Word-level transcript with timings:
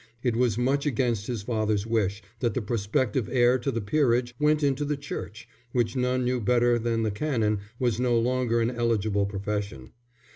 It 0.23 0.35
was 0.35 0.57
much 0.57 0.87
against 0.87 1.27
his 1.27 1.43
father's 1.43 1.85
wish 1.85 2.23
that 2.39 2.55
the 2.55 2.61
prospective 2.63 3.29
heir 3.31 3.59
to 3.59 3.69
the 3.71 3.81
peerage 3.81 4.33
went 4.39 4.63
into 4.63 4.83
the 4.83 4.97
Church, 4.97 5.47
which 5.73 5.95
none 5.95 6.25
knew 6.25 6.39
better 6.41 6.79
than 6.79 7.03
the 7.03 7.11
Canon 7.11 7.59
was 7.77 7.99
no 7.99 8.17
longer 8.17 8.61
an 8.61 8.71
eligible 8.71 9.27
profession. 9.27 9.91